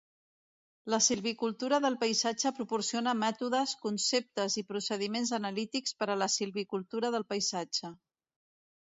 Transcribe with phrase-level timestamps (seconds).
[0.91, 7.27] La silvicultura del paisatge proporciona mètodes, conceptes i procediments analítics per a la silvicultura del
[7.35, 7.93] paisatge.